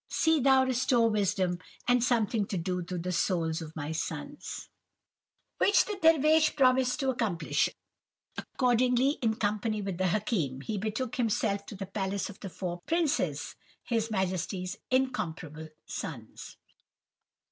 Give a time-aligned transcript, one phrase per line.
[0.09, 4.67] See thou restore wisdom and something to do to the souls of my sons.'
[5.59, 7.69] "Which the Dervish promised to accomplish,
[8.35, 12.81] accordingly in company with the Hakim, he betook himself to the palace of the four
[12.87, 16.57] princes, his Majesty's incomparable sons.